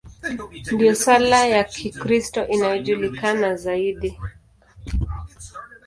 [0.73, 4.09] Ndiyo sala ya Kikristo inayojulikana zaidi.